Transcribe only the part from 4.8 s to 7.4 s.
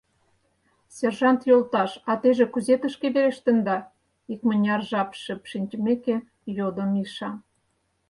жап шып шинчымеке, йодо Миша.